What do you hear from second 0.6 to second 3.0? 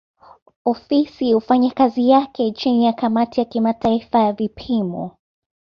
Ofisi hufanya kazi yake chini ya